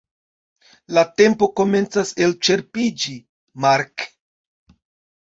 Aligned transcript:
La 0.97 1.03
tempo 1.23 1.51
komencas 1.61 2.15
elĉerpiĝi, 2.29 3.17
Mark! 3.69 4.11